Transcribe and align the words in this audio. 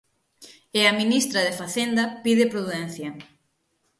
E 0.79 0.81
a 0.91 0.97
ministra 1.01 1.39
de 1.47 1.57
Facenda 1.61 2.03
pide 2.23 2.51
prudencia. 2.53 3.09